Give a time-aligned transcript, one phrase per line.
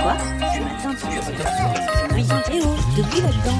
[0.00, 1.06] Quoi Ce matin, tu
[2.96, 3.58] depuis là-dedans.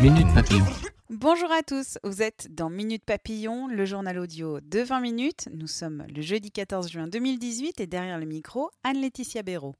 [0.00, 0.64] Minute Papillon.
[1.10, 5.48] Bonjour à tous, vous êtes dans Minute Papillon, le journal audio de 20 minutes.
[5.52, 9.74] Nous sommes le jeudi 14 juin 2018 et derrière le micro, Anne-Laetitia Béraud.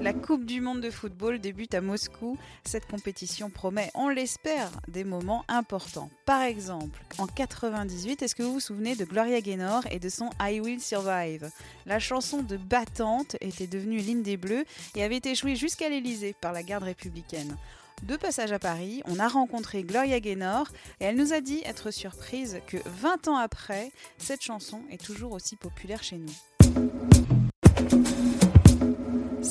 [0.00, 2.38] La Coupe du Monde de football débute à Moscou.
[2.64, 6.08] Cette compétition promet, on l'espère, des moments importants.
[6.24, 10.30] Par exemple, en 98, est-ce que vous vous souvenez de Gloria Gaynor et de son
[10.40, 11.50] I Will Survive?
[11.84, 16.34] La chanson de Battante était devenue l'hymne des Bleus et avait été jouée jusqu'à l'Elysée
[16.40, 17.56] par la garde républicaine.
[18.04, 20.68] De passage à Paris, on a rencontré Gloria Gaynor
[21.00, 25.32] et elle nous a dit être surprise que 20 ans après, cette chanson est toujours
[25.32, 27.17] aussi populaire chez nous.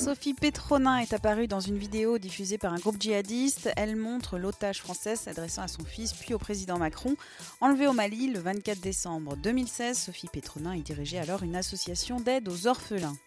[0.08, 3.70] Sophie Petronin est apparue dans une vidéo diffusée par un groupe djihadiste.
[3.76, 7.18] Elle montre l'otage française s'adressant à son fils puis au président Macron.
[7.60, 12.48] Enlevée au Mali le 24 décembre 2016, Sophie Petronin y dirigeait alors une association d'aide
[12.48, 13.18] aux orphelins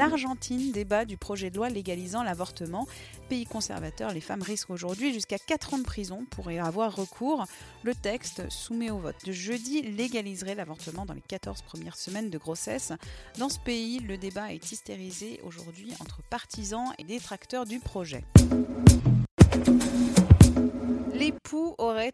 [0.00, 2.88] l'Argentine débat du projet de loi légalisant l'avortement.
[3.28, 7.44] Pays conservateur, les femmes risquent aujourd'hui jusqu'à 4 ans de prison pour y avoir recours.
[7.82, 12.38] Le texte soumis au vote de jeudi légaliserait l'avortement dans les 14 premières semaines de
[12.38, 12.94] grossesse.
[13.36, 18.24] Dans ce pays, le débat est hystérisé aujourd'hui entre partisans et détracteurs du projet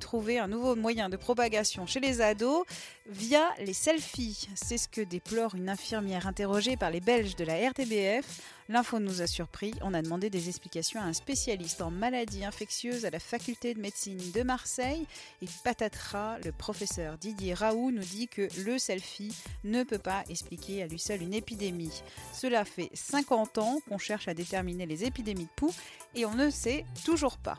[0.06, 2.64] trouvé un nouveau moyen de propagation chez les ados
[3.08, 4.48] via les selfies.
[4.54, 8.40] C'est ce que déplore une infirmière interrogée par les Belges de la RTBF.
[8.68, 9.74] L'info nous a surpris.
[9.82, 13.80] On a demandé des explications à un spécialiste en maladies infectieuses à la faculté de
[13.80, 15.08] médecine de Marseille.
[15.42, 20.84] Et patatras, le professeur Didier Raoult nous dit que le selfie ne peut pas expliquer
[20.84, 22.02] à lui seul une épidémie.
[22.32, 25.74] Cela fait 50 ans qu'on cherche à déterminer les épidémies de poux
[26.14, 27.58] et on ne sait toujours pas.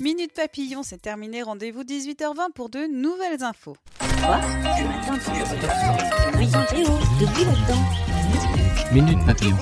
[0.00, 1.42] Minute Papillon, c'est terminé.
[1.42, 3.76] Rendez-vous 18h20 pour de nouvelles infos.
[3.98, 4.40] Quoi?
[4.40, 5.30] Ce matin, tu
[7.20, 7.82] depuis là-dedans.
[8.92, 9.56] Minute Papillon.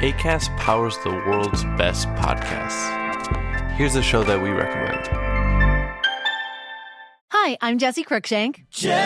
[0.00, 2.90] ACAST powers the world's best podcasts.
[3.78, 5.08] Here's a show that we recommend.
[7.30, 8.66] Hi, I'm Jesse Cruikshank.
[8.70, 8.98] Jesse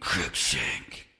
[0.00, 1.11] Cruikshank.